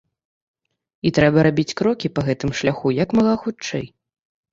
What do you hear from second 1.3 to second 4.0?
рабіць крокі па гэтаму шляху як мага хутчэй.